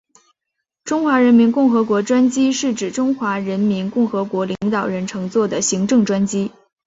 [0.83, 6.49] 中华人民共和国专机是指中华人民共和国领导人乘坐的行政专机。